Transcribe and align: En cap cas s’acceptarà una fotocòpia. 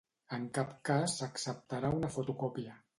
En 0.37 0.47
cap 0.57 0.71
cas 0.91 1.19
s’acceptarà 1.21 1.95
una 2.03 2.15
fotocòpia. 2.19 2.79